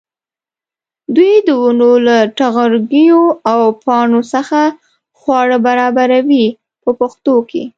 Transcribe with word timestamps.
دوی 1.15 1.33
د 1.47 1.49
ونو 1.61 1.91
له 2.07 2.17
نغوړګیو 2.39 3.21
او 3.51 3.59
پاڼو 3.85 4.21
څخه 4.33 4.59
خواړه 5.19 5.57
برابروي 5.65 6.45
په 6.83 6.89
پښتو 6.99 7.35
کې. 7.49 7.63